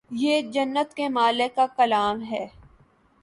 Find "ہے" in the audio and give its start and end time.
2.23-2.45